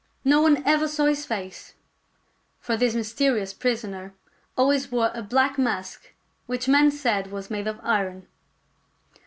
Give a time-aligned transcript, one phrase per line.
[0.25, 1.75] No one ever saw his face;
[2.59, 4.15] for this mysterious prisoner
[4.57, 6.13] always wore a black mask
[6.47, 8.25] which men said was made of iron.